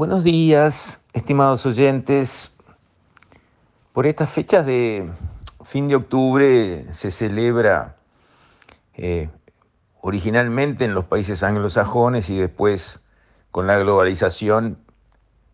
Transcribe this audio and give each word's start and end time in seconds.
Buenos 0.00 0.24
días, 0.24 0.98
estimados 1.12 1.66
oyentes. 1.66 2.56
Por 3.92 4.06
estas 4.06 4.30
fechas 4.30 4.64
de 4.64 5.10
fin 5.66 5.88
de 5.88 5.96
octubre 5.96 6.86
se 6.94 7.10
celebra 7.10 7.96
eh, 8.94 9.28
originalmente 10.00 10.86
en 10.86 10.94
los 10.94 11.04
países 11.04 11.42
anglosajones 11.42 12.30
y 12.30 12.38
después 12.38 13.04
con 13.50 13.66
la 13.66 13.76
globalización 13.76 14.78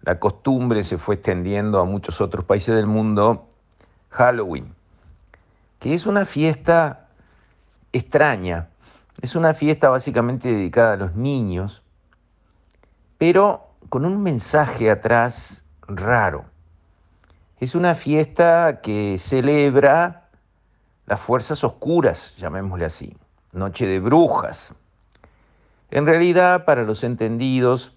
la 0.03 0.21
costumbre 0.21 0.85
se 0.85 0.97
fue 0.97 1.17
extendiendo 1.17 1.81
a 1.81 1.85
muchos 1.85 2.21
otros 2.21 2.45
países 2.45 2.73
del 2.77 2.87
mundo, 2.87 3.49
Halloween, 4.11 4.77
que 5.81 5.93
es 5.93 6.07
una 6.07 6.25
fiesta 6.25 7.09
extraña, 7.93 8.69
es 9.21 9.35
una 9.35 9.55
fiesta 9.55 9.89
básicamente 9.89 10.53
dedicada 10.53 10.93
a 10.93 10.97
los 10.99 11.17
niños, 11.17 11.83
pero 13.19 13.66
con 13.89 14.05
un 14.05 14.23
mensaje 14.23 14.91
atrás 14.91 15.65
raro. 15.87 16.45
Es 17.61 17.75
una 17.75 17.95
fiesta 17.95 18.81
que 18.83 19.17
celebra 19.19 20.29
las 21.07 21.21
fuerzas 21.21 21.63
oscuras, 21.65 22.35
llamémosle 22.37 22.85
así, 22.85 23.17
noche 23.53 23.87
de 23.87 24.01
brujas. 24.01 24.75
En 25.91 26.05
realidad, 26.05 26.65
para 26.65 26.83
los 26.83 27.05
entendidos, 27.05 27.95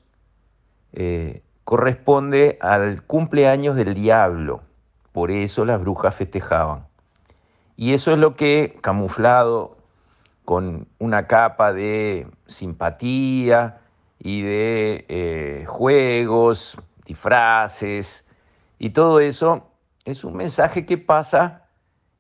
eh, 0.94 1.41
corresponde 1.63 2.58
al 2.61 3.03
cumpleaños 3.03 3.75
del 3.75 3.94
diablo, 3.94 4.61
por 5.11 5.31
eso 5.31 5.66
las 5.66 5.80
brujas 5.80 6.16
festejaban. 6.16 6.85
Y 7.75 7.94
eso 7.94 8.11
es 8.11 8.19
lo 8.19 8.35
que, 8.35 8.77
camuflado 8.81 9.77
con 10.45 10.88
una 10.99 11.27
capa 11.27 11.73
de 11.73 12.27
simpatía, 12.47 13.81
y 14.20 14.41
de 14.41 15.05
eh, 15.08 15.66
juegos, 15.68 16.78
disfraces 17.05 18.26
y 18.78 18.92
todo 18.92 19.20
eso, 19.20 19.72
es 20.06 20.23
un 20.23 20.36
mensaje 20.36 20.86
que 20.86 20.98
pasa 20.98 21.67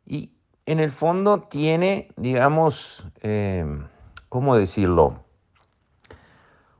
y 0.05 0.31
en 0.65 0.79
el 0.79 0.91
fondo 0.91 1.41
tiene, 1.43 2.11
digamos, 2.15 3.05
eh, 3.21 3.65
¿cómo 4.29 4.55
decirlo? 4.55 5.23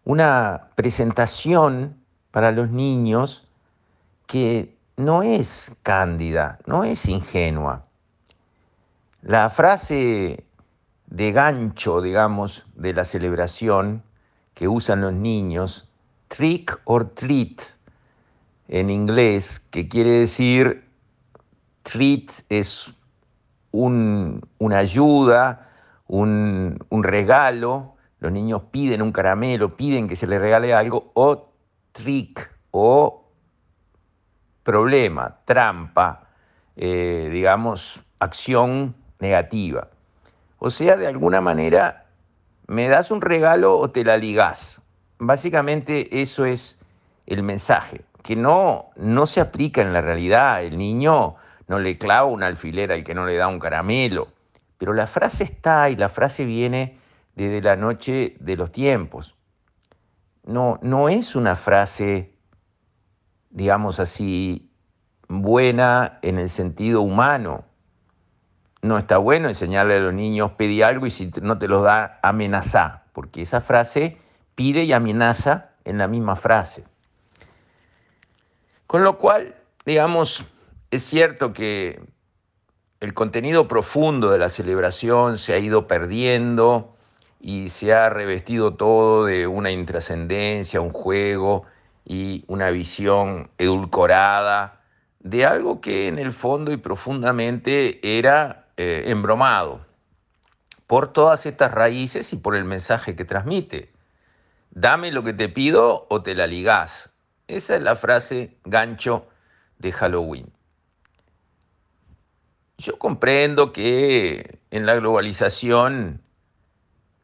Una 0.04 0.70
presentación 0.76 1.98
para 2.32 2.52
los 2.52 2.70
niños 2.70 3.48
que 4.28 4.78
no 4.96 5.24
es 5.24 5.72
cándida, 5.82 6.60
no 6.66 6.84
es 6.84 7.08
ingenua. 7.08 7.86
La 9.22 9.50
frase 9.50 10.46
de 11.08 11.32
gancho, 11.32 12.02
digamos, 12.02 12.66
de 12.76 12.94
la 12.94 13.06
celebración 13.06 14.04
que 14.60 14.68
usan 14.68 15.00
los 15.00 15.14
niños, 15.14 15.88
trick 16.28 16.78
or 16.84 17.12
treat 17.12 17.62
en 18.68 18.90
inglés, 18.90 19.62
que 19.72 19.88
quiere 19.88 20.10
decir 20.10 20.84
treat 21.84 22.30
es 22.50 22.92
una 23.72 24.78
ayuda, 24.78 25.70
un, 26.08 26.78
un 26.90 27.04
regalo, 27.04 27.96
los 28.20 28.34
niños 28.34 28.64
piden 28.70 29.02
un 29.02 29.14
caramelo, 29.14 29.78
piden 29.78 30.10
que 30.10 30.18
se 30.18 30.28
les 30.28 30.42
regale 30.42 30.74
algo, 30.74 31.10
o 31.14 31.54
trick 31.94 32.54
o 32.72 33.30
problema, 34.64 35.38
trampa, 35.46 36.28
eh, 36.76 37.30
digamos, 37.32 38.02
acción 38.20 38.94
negativa. 39.20 39.88
O 40.58 40.70
sea, 40.70 40.98
de 40.98 41.08
alguna 41.08 41.40
manera 41.40 42.09
me 42.70 42.88
das 42.88 43.10
un 43.10 43.22
regalo 43.22 43.80
o 43.80 43.90
te 43.90 44.04
la 44.04 44.18
ligás. 44.18 44.80
Básicamente 45.18 46.22
eso 46.22 46.46
es 46.46 46.78
el 47.26 47.42
mensaje, 47.42 48.02
que 48.22 48.36
no, 48.36 48.92
no 48.96 49.26
se 49.26 49.42
aplica 49.42 49.82
en 49.82 49.92
la 49.92 50.02
realidad. 50.02 50.64
El 50.64 50.78
niño 50.78 51.36
no 51.68 51.80
le 51.80 51.98
clava 51.98 52.28
un 52.28 52.44
alfiler 52.44 52.92
al 52.92 53.04
que 53.04 53.16
no 53.16 53.26
le 53.26 53.38
da 53.38 53.48
un 53.48 53.58
caramelo. 53.58 54.28
Pero 54.78 54.94
la 54.94 55.08
frase 55.08 55.46
está 55.46 55.90
y 55.90 55.96
la 55.96 56.10
frase 56.10 56.46
viene 56.46 57.00
desde 57.34 57.60
la 57.64 57.76
noche 57.76 58.36
de 58.40 58.56
los 58.56 58.72
tiempos. 58.72 59.36
No, 60.44 60.78
no 60.84 61.10
es 61.10 61.36
una 61.36 61.56
frase, 61.56 62.36
digamos 63.50 64.00
así, 64.00 64.72
buena 65.28 66.20
en 66.22 66.38
el 66.38 66.50
sentido 66.50 67.02
humano 67.02 67.66
no 68.82 68.98
está 68.98 69.18
bueno 69.18 69.50
enseñarle 69.50 69.98
a 69.98 70.00
los 70.00 70.14
niños 70.14 70.52
pedí 70.52 70.82
algo 70.82 71.06
y 71.06 71.12
si 71.12 71.32
no 71.42 71.58
te 71.58 71.68
lo 71.68 71.82
da, 71.82 72.20
amenaza, 72.22 73.04
porque 73.14 73.42
esa 73.42 73.62
frase 73.62 74.18
pide 74.56 74.84
y 74.84 74.94
amenaza 74.94 75.72
en 75.86 75.98
la 75.98 76.08
misma 76.08 76.36
frase. 76.36 76.84
Con 78.88 79.04
lo 79.04 79.18
cual, 79.18 79.56
digamos, 79.86 80.44
es 80.92 81.04
cierto 81.04 81.54
que 81.54 82.02
el 83.00 83.14
contenido 83.14 83.68
profundo 83.68 84.32
de 84.32 84.40
la 84.40 84.50
celebración 84.50 85.38
se 85.38 85.54
ha 85.54 85.60
ido 85.60 85.88
perdiendo 85.88 86.96
y 87.40 87.70
se 87.70 87.94
ha 87.94 88.10
revestido 88.10 88.74
todo 88.74 89.26
de 89.26 89.48
una 89.48 89.72
intrascendencia, 89.72 90.82
un 90.82 90.92
juego 90.92 91.66
y 92.06 92.44
una 92.48 92.70
visión 92.72 93.50
edulcorada 93.58 94.82
de 95.20 95.46
algo 95.46 95.82
que 95.82 96.08
en 96.08 96.18
el 96.18 96.34
fondo 96.34 96.72
y 96.72 96.78
profundamente 96.78 98.00
era 98.18 98.69
eh, 98.82 99.12
embromado 99.12 99.86
por 100.88 101.12
todas 101.12 101.46
estas 101.46 101.70
raíces 101.70 102.32
y 102.32 102.38
por 102.38 102.56
el 102.56 102.64
mensaje 102.64 103.14
que 103.14 103.26
transmite. 103.26 103.92
Dame 104.72 105.12
lo 105.12 105.22
que 105.22 105.34
te 105.34 105.50
pido 105.50 106.08
o 106.10 106.22
te 106.24 106.34
la 106.34 106.48
ligás. 106.48 107.10
Esa 107.50 107.76
es 107.76 107.82
la 107.82 107.98
frase 107.98 108.56
gancho 108.64 109.28
de 109.80 109.92
Halloween. 109.92 110.54
Yo 112.78 112.98
comprendo 112.98 113.74
que 113.74 114.60
en 114.72 114.86
la 114.86 114.96
globalización 114.96 116.22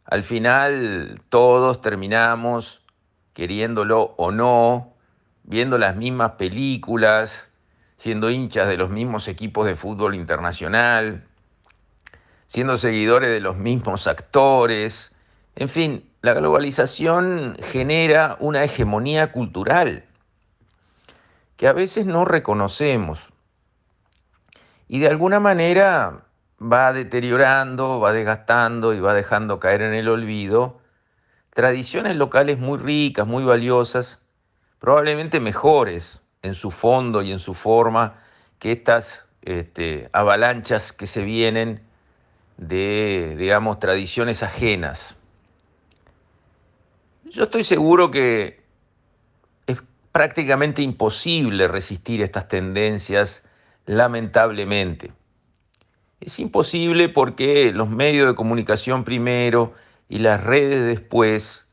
al 0.04 0.26
final 0.26 1.22
todos 1.30 1.80
terminamos, 1.80 2.82
queriéndolo 3.32 4.14
o 4.18 4.32
no, 4.32 4.94
viendo 5.44 5.78
las 5.78 5.96
mismas 5.96 6.32
películas, 6.32 7.48
siendo 7.98 8.30
hinchas 8.30 8.68
de 8.68 8.76
los 8.76 8.90
mismos 8.90 9.30
equipos 9.30 9.66
de 9.66 9.78
fútbol 9.78 10.16
internacional, 10.16 11.30
siendo 12.56 12.78
seguidores 12.78 13.32
de 13.32 13.42
los 13.42 13.58
mismos 13.58 14.08
actores. 14.08 15.14
En 15.58 15.68
fin, 15.68 16.10
la 16.22 16.34
globalización 16.34 17.58
genera 17.62 18.38
una 18.40 18.64
hegemonía 18.64 19.34
cultural 19.34 20.06
que 21.58 21.68
a 21.68 21.74
veces 21.74 22.06
no 22.06 22.24
reconocemos 22.24 23.20
y 24.88 25.00
de 25.00 25.10
alguna 25.10 25.42
manera 25.42 26.28
va 26.58 26.94
deteriorando, 26.94 28.00
va 28.00 28.14
desgastando 28.14 28.94
y 28.94 29.02
va 29.02 29.14
dejando 29.14 29.60
caer 29.60 29.82
en 29.82 29.94
el 29.94 30.08
olvido 30.08 30.80
tradiciones 31.50 32.16
locales 32.16 32.58
muy 32.58 32.78
ricas, 32.80 33.28
muy 33.28 33.44
valiosas, 33.44 34.24
probablemente 34.80 35.42
mejores 35.42 36.22
en 36.42 36.56
su 36.56 36.72
fondo 36.72 37.22
y 37.22 37.34
en 37.34 37.40
su 37.40 37.54
forma 37.54 38.22
que 38.60 38.72
estas 38.72 39.28
este, 39.42 40.10
avalanchas 40.14 40.94
que 40.94 41.06
se 41.06 41.22
vienen 41.22 41.86
de, 42.58 43.36
digamos, 43.38 43.80
tradiciones 43.80 44.44
ajenas. 44.44 45.16
Yo 47.26 47.44
estoy 47.44 47.64
seguro 47.64 48.12
que 48.12 48.64
es 49.68 49.78
prácticamente 50.12 50.82
imposible 50.82 51.68
resistir 51.68 52.22
estas 52.22 52.48
tendencias, 52.48 53.44
lamentablemente. 53.86 55.12
Es 56.22 56.40
imposible 56.40 57.10
porque 57.10 57.72
los 57.74 57.90
medios 57.90 58.28
de 58.28 58.36
comunicación 58.36 59.04
primero 59.04 59.74
y 60.08 60.20
las 60.20 60.42
redes 60.42 60.86
después 60.86 61.68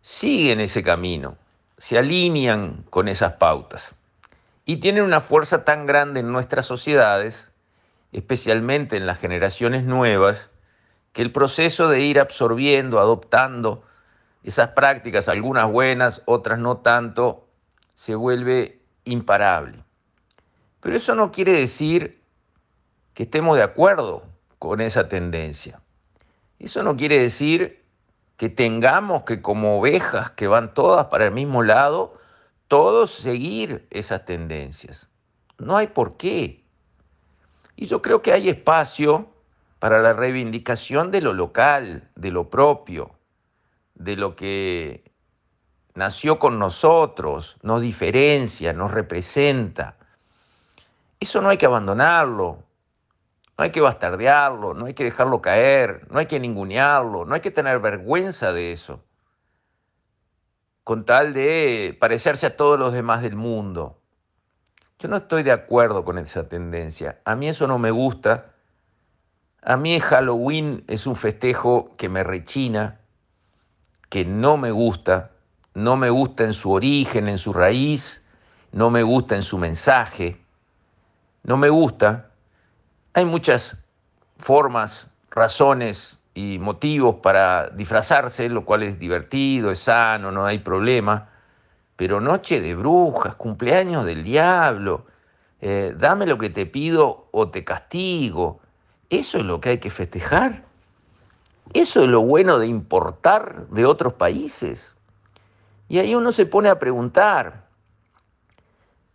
siguen 0.00 0.60
ese 0.60 0.82
camino, 0.82 1.36
se 1.78 1.96
alinean 1.96 2.84
con 2.90 3.06
esas 3.06 3.34
pautas 3.34 3.94
y 4.64 4.76
tienen 4.78 5.04
una 5.04 5.20
fuerza 5.20 5.64
tan 5.64 5.86
grande 5.86 6.20
en 6.20 6.32
nuestras 6.32 6.66
sociedades 6.66 7.51
especialmente 8.12 8.96
en 8.96 9.06
las 9.06 9.18
generaciones 9.18 9.84
nuevas, 9.84 10.50
que 11.12 11.22
el 11.22 11.32
proceso 11.32 11.88
de 11.88 12.00
ir 12.00 12.20
absorbiendo, 12.20 13.00
adoptando 13.00 13.82
esas 14.44 14.68
prácticas, 14.70 15.28
algunas 15.28 15.70
buenas, 15.70 16.22
otras 16.26 16.58
no 16.58 16.78
tanto, 16.78 17.46
se 17.94 18.14
vuelve 18.14 18.80
imparable. 19.04 19.84
Pero 20.80 20.96
eso 20.96 21.14
no 21.14 21.30
quiere 21.30 21.52
decir 21.52 22.22
que 23.14 23.24
estemos 23.24 23.56
de 23.56 23.62
acuerdo 23.62 24.24
con 24.58 24.80
esa 24.80 25.08
tendencia. 25.08 25.80
Eso 26.58 26.82
no 26.82 26.96
quiere 26.96 27.18
decir 27.20 27.82
que 28.36 28.48
tengamos 28.48 29.24
que 29.24 29.42
como 29.42 29.78
ovejas 29.78 30.30
que 30.32 30.48
van 30.48 30.74
todas 30.74 31.06
para 31.06 31.26
el 31.26 31.32
mismo 31.32 31.62
lado, 31.62 32.18
todos 32.68 33.12
seguir 33.12 33.86
esas 33.90 34.24
tendencias. 34.24 35.06
No 35.58 35.76
hay 35.76 35.88
por 35.88 36.16
qué. 36.16 36.61
Y 37.76 37.86
yo 37.86 38.02
creo 38.02 38.22
que 38.22 38.32
hay 38.32 38.48
espacio 38.48 39.28
para 39.78 40.00
la 40.00 40.12
reivindicación 40.12 41.10
de 41.10 41.20
lo 41.20 41.32
local, 41.32 42.08
de 42.14 42.30
lo 42.30 42.50
propio, 42.50 43.12
de 43.94 44.16
lo 44.16 44.36
que 44.36 45.02
nació 45.94 46.38
con 46.38 46.58
nosotros, 46.58 47.56
nos 47.62 47.82
diferencia, 47.82 48.72
nos 48.72 48.90
representa. 48.90 49.96
Eso 51.20 51.40
no 51.40 51.48
hay 51.48 51.58
que 51.58 51.66
abandonarlo, 51.66 52.62
no 53.58 53.64
hay 53.64 53.70
que 53.70 53.80
bastardearlo, 53.80 54.74
no 54.74 54.86
hay 54.86 54.94
que 54.94 55.04
dejarlo 55.04 55.40
caer, 55.40 56.06
no 56.10 56.18
hay 56.18 56.26
que 56.26 56.40
ningunearlo, 56.40 57.24
no 57.24 57.34
hay 57.34 57.40
que 57.40 57.50
tener 57.50 57.78
vergüenza 57.80 58.52
de 58.52 58.72
eso, 58.72 59.04
con 60.84 61.04
tal 61.04 61.32
de 61.34 61.96
parecerse 62.00 62.46
a 62.46 62.56
todos 62.56 62.78
los 62.78 62.92
demás 62.92 63.22
del 63.22 63.36
mundo. 63.36 64.01
Yo 65.02 65.08
no 65.08 65.16
estoy 65.16 65.42
de 65.42 65.50
acuerdo 65.50 66.04
con 66.04 66.16
esa 66.18 66.48
tendencia. 66.48 67.18
A 67.24 67.34
mí 67.34 67.48
eso 67.48 67.66
no 67.66 67.76
me 67.76 67.90
gusta. 67.90 68.52
A 69.60 69.76
mí 69.76 69.98
Halloween 69.98 70.84
es 70.86 71.08
un 71.08 71.16
festejo 71.16 71.96
que 71.96 72.08
me 72.08 72.22
rechina, 72.22 73.00
que 74.10 74.24
no 74.24 74.56
me 74.56 74.70
gusta, 74.70 75.32
no 75.74 75.96
me 75.96 76.08
gusta 76.08 76.44
en 76.44 76.52
su 76.52 76.70
origen, 76.70 77.26
en 77.26 77.38
su 77.38 77.52
raíz, 77.52 78.24
no 78.70 78.90
me 78.90 79.02
gusta 79.02 79.34
en 79.34 79.42
su 79.42 79.58
mensaje, 79.58 80.40
no 81.42 81.56
me 81.56 81.68
gusta. 81.68 82.30
Hay 83.12 83.24
muchas 83.24 83.76
formas, 84.38 85.10
razones 85.32 86.16
y 86.32 86.60
motivos 86.60 87.16
para 87.16 87.70
disfrazarse, 87.70 88.48
lo 88.48 88.64
cual 88.64 88.84
es 88.84 89.00
divertido, 89.00 89.72
es 89.72 89.80
sano, 89.80 90.30
no 90.30 90.46
hay 90.46 90.60
problema, 90.60 91.31
pero 91.96 92.20
noche 92.20 92.60
de 92.60 92.74
brujas, 92.74 93.34
cumpleaños 93.36 94.04
del 94.04 94.24
diablo, 94.24 95.06
eh, 95.60 95.94
dame 95.96 96.26
lo 96.26 96.38
que 96.38 96.50
te 96.50 96.66
pido 96.66 97.28
o 97.30 97.50
te 97.50 97.64
castigo, 97.64 98.60
eso 99.10 99.38
es 99.38 99.44
lo 99.44 99.60
que 99.60 99.70
hay 99.70 99.78
que 99.78 99.90
festejar. 99.90 100.64
Eso 101.74 102.02
es 102.02 102.08
lo 102.08 102.22
bueno 102.22 102.58
de 102.58 102.66
importar 102.66 103.68
de 103.68 103.86
otros 103.86 104.14
países. 104.14 104.94
Y 105.88 105.98
ahí 105.98 106.14
uno 106.14 106.32
se 106.32 106.46
pone 106.46 106.68
a 106.68 106.78
preguntar, 106.78 107.68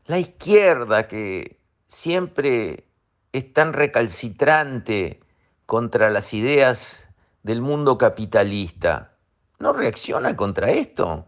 la 0.06 0.20
izquierda 0.20 1.08
que 1.08 1.60
siempre 1.88 2.86
es 3.34 3.54
tan 3.54 3.74
recalcitrante 3.74 5.20
contra 5.66 6.10
las 6.10 6.34
ideas 6.34 7.08
del 7.44 7.62
mundo 7.62 7.98
capitalista, 7.98 9.14
¿no 9.60 9.74
reacciona 9.74 10.36
contra 10.36 10.72
esto? 10.72 11.26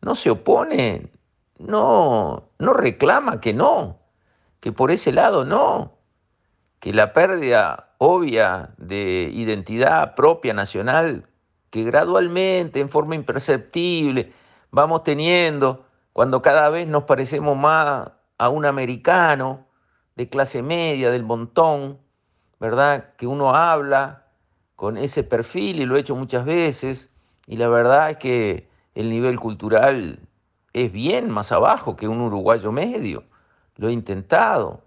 ¿No 0.00 0.14
se 0.14 0.30
opone? 0.30 1.10
¿No, 1.58 2.50
no 2.58 2.72
reclama 2.72 3.40
que 3.40 3.52
no? 3.52 3.98
Que 4.60 4.72
por 4.72 4.90
ese 4.90 5.12
lado 5.12 5.44
no? 5.44 5.98
Que 6.80 6.92
la 6.92 7.12
pérdida 7.12 7.94
obvia 7.98 8.70
de 8.78 9.30
identidad 9.32 10.14
propia 10.14 10.54
nacional 10.54 11.28
que 11.70 11.84
gradualmente, 11.84 12.80
en 12.80 12.88
forma 12.88 13.14
imperceptible, 13.14 14.32
vamos 14.70 15.02
teniendo 15.04 15.84
cuando 16.12 16.42
cada 16.42 16.70
vez 16.70 16.88
nos 16.88 17.04
parecemos 17.04 17.56
más 17.56 18.10
a 18.38 18.48
un 18.48 18.64
americano 18.64 19.66
de 20.16 20.28
clase 20.28 20.62
media, 20.62 21.10
del 21.10 21.24
montón, 21.24 21.98
¿verdad? 22.58 23.14
Que 23.16 23.26
uno 23.26 23.54
habla 23.54 24.26
con 24.76 24.96
ese 24.96 25.22
perfil 25.24 25.80
y 25.80 25.86
lo 25.86 25.96
he 25.96 26.00
hecho 26.00 26.16
muchas 26.16 26.44
veces 26.44 27.10
y 27.46 27.56
la 27.56 27.68
verdad 27.68 28.10
es 28.10 28.16
que 28.18 28.67
el 28.98 29.10
nivel 29.10 29.38
cultural 29.38 30.18
es 30.72 30.90
bien 30.90 31.30
más 31.30 31.52
abajo 31.52 31.94
que 31.94 32.08
un 32.08 32.20
uruguayo 32.20 32.72
medio. 32.72 33.22
Lo 33.76 33.88
he 33.88 33.92
intentado. 33.92 34.82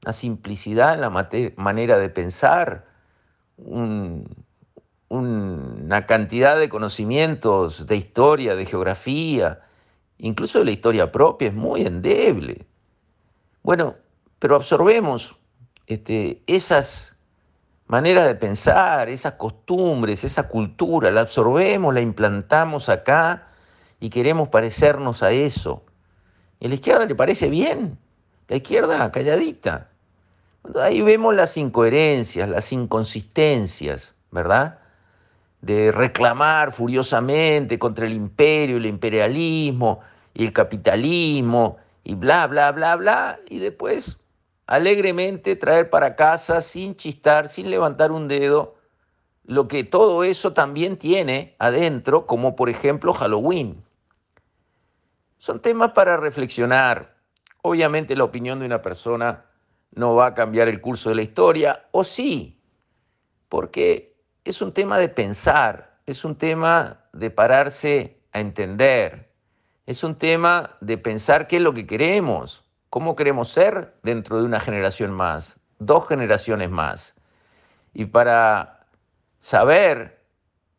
La 0.00 0.12
simplicidad 0.12 0.94
en 0.94 1.00
la 1.02 1.54
manera 1.56 1.96
de 1.96 2.08
pensar, 2.08 2.84
un, 3.56 4.26
una 5.08 6.04
cantidad 6.06 6.58
de 6.58 6.68
conocimientos 6.68 7.86
de 7.86 7.94
historia, 7.94 8.56
de 8.56 8.66
geografía, 8.66 9.60
incluso 10.18 10.58
de 10.58 10.64
la 10.64 10.72
historia 10.72 11.12
propia, 11.12 11.48
es 11.48 11.54
muy 11.54 11.82
endeble. 11.86 12.66
Bueno, 13.62 13.94
pero 14.40 14.56
absorbemos 14.56 15.36
este, 15.86 16.42
esas 16.48 17.13
maneras 17.86 18.26
de 18.26 18.34
pensar, 18.34 19.08
esas 19.08 19.34
costumbres, 19.34 20.24
esa 20.24 20.48
cultura, 20.48 21.10
la 21.10 21.22
absorbemos, 21.22 21.94
la 21.94 22.00
implantamos 22.00 22.88
acá 22.88 23.48
y 24.00 24.10
queremos 24.10 24.48
parecernos 24.48 25.22
a 25.22 25.32
eso. 25.32 25.84
¿Y 26.60 26.66
a 26.66 26.68
la 26.68 26.74
izquierda 26.74 27.06
le 27.06 27.14
parece 27.14 27.48
bien? 27.48 27.98
La 28.48 28.56
izquierda 28.56 29.10
calladita. 29.12 29.88
Ahí 30.80 31.02
vemos 31.02 31.34
las 31.34 31.56
incoherencias, 31.56 32.48
las 32.48 32.72
inconsistencias, 32.72 34.14
¿verdad? 34.30 34.78
de 35.64 35.92
reclamar 35.92 36.74
furiosamente 36.74 37.78
contra 37.78 38.04
el 38.04 38.12
imperio, 38.12 38.76
el 38.76 38.84
imperialismo 38.84 40.00
y 40.34 40.44
el 40.44 40.52
capitalismo 40.52 41.78
y 42.02 42.14
bla, 42.16 42.46
bla, 42.46 42.70
bla, 42.72 42.96
bla, 42.96 43.40
y 43.48 43.60
después 43.60 44.20
alegremente 44.66 45.56
traer 45.56 45.90
para 45.90 46.16
casa 46.16 46.60
sin 46.60 46.96
chistar, 46.96 47.48
sin 47.48 47.70
levantar 47.70 48.12
un 48.12 48.28
dedo, 48.28 48.76
lo 49.44 49.68
que 49.68 49.84
todo 49.84 50.24
eso 50.24 50.52
también 50.52 50.96
tiene 50.96 51.54
adentro, 51.58 52.26
como 52.26 52.56
por 52.56 52.68
ejemplo 52.70 53.12
Halloween. 53.12 53.84
Son 55.38 55.60
temas 55.60 55.92
para 55.92 56.16
reflexionar. 56.16 57.14
Obviamente 57.62 58.16
la 58.16 58.24
opinión 58.24 58.60
de 58.60 58.66
una 58.66 58.80
persona 58.80 59.44
no 59.92 60.14
va 60.14 60.28
a 60.28 60.34
cambiar 60.34 60.68
el 60.68 60.80
curso 60.80 61.10
de 61.10 61.16
la 61.16 61.22
historia, 61.22 61.84
o 61.92 62.04
sí, 62.04 62.58
porque 63.48 64.16
es 64.44 64.60
un 64.60 64.72
tema 64.72 64.98
de 64.98 65.08
pensar, 65.08 65.98
es 66.06 66.24
un 66.24 66.36
tema 66.36 67.04
de 67.12 67.30
pararse 67.30 68.18
a 68.32 68.40
entender, 68.40 69.30
es 69.86 70.02
un 70.02 70.16
tema 70.16 70.76
de 70.80 70.98
pensar 70.98 71.46
qué 71.46 71.56
es 71.56 71.62
lo 71.62 71.74
que 71.74 71.86
queremos, 71.86 72.63
cómo 72.94 73.16
queremos 73.16 73.48
ser 73.48 73.92
dentro 74.04 74.38
de 74.38 74.44
una 74.44 74.60
generación 74.60 75.10
más, 75.10 75.56
dos 75.80 76.06
generaciones 76.06 76.70
más. 76.70 77.12
Y 77.92 78.04
para 78.04 78.86
saber 79.40 80.22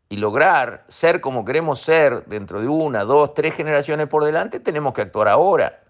y 0.08 0.16
lograr 0.16 0.86
ser 0.88 1.20
como 1.20 1.44
queremos 1.44 1.82
ser 1.82 2.24
dentro 2.28 2.62
de 2.62 2.70
una, 2.70 3.04
dos, 3.04 3.34
tres 3.34 3.54
generaciones 3.54 4.08
por 4.08 4.24
delante, 4.24 4.62
tenemos 4.62 4.94
que 4.94 5.02
actuar 5.02 5.28
ahora, 5.28 5.84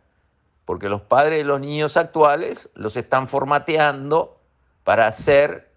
porque 0.66 0.89
los 0.89 1.04
padres 1.04 1.38
de 1.38 1.44
los 1.44 1.60
niños 1.60 1.95
actuales 1.95 2.72
los 2.74 2.98
están 2.98 3.27
formateando 3.27 4.42
para 4.83 5.12
ser 5.12 5.69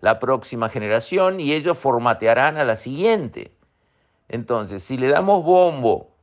la 0.00 0.20
próxima 0.20 0.68
generación 0.68 1.40
y 1.40 1.54
ellos 1.54 1.78
formatearán 1.78 2.58
a 2.58 2.64
la 2.64 2.76
siguiente. 2.76 3.56
Entonces, 4.28 4.82
si 4.82 4.98
le 4.98 5.08
damos 5.08 5.42
bombo 5.44 6.14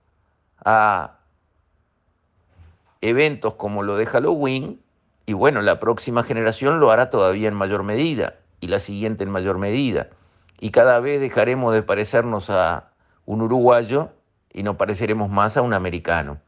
a 0.63 1.20
eventos 3.01 3.55
como 3.55 3.83
lo 3.83 3.97
de 3.97 4.05
Halloween, 4.05 4.79
y 5.25 5.33
bueno, 5.33 5.61
la 5.61 5.79
próxima 5.79 6.23
generación 6.23 6.79
lo 6.79 6.91
hará 6.91 7.09
todavía 7.09 7.47
en 7.47 7.55
mayor 7.55 7.83
medida, 7.83 8.35
y 8.59 8.67
la 8.67 8.79
siguiente 8.79 9.23
en 9.23 9.31
mayor 9.31 9.57
medida, 9.57 10.09
y 10.59 10.71
cada 10.71 10.99
vez 10.99 11.19
dejaremos 11.19 11.73
de 11.73 11.81
parecernos 11.81 12.49
a 12.49 12.91
un 13.25 13.41
uruguayo 13.41 14.09
y 14.53 14.63
nos 14.63 14.75
pareceremos 14.75 15.29
más 15.29 15.57
a 15.57 15.61
un 15.61 15.73
americano. 15.73 16.39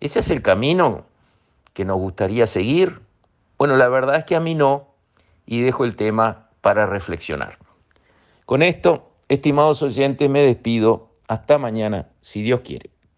¿Ese 0.00 0.20
es 0.20 0.30
el 0.30 0.42
camino 0.42 1.04
que 1.74 1.84
nos 1.84 1.98
gustaría 1.98 2.46
seguir? 2.46 3.00
Bueno, 3.58 3.76
la 3.76 3.88
verdad 3.88 4.16
es 4.16 4.24
que 4.24 4.36
a 4.36 4.40
mí 4.40 4.54
no, 4.54 4.88
y 5.46 5.60
dejo 5.60 5.84
el 5.84 5.96
tema 5.96 6.48
para 6.60 6.86
reflexionar. 6.86 7.58
Con 8.46 8.62
esto, 8.62 9.12
estimados 9.28 9.82
oyentes, 9.82 10.28
me 10.28 10.40
despido. 10.40 11.10
Hasta 11.28 11.58
mañana, 11.58 12.08
si 12.20 12.42
Dios 12.42 12.60
quiere. 12.60 12.90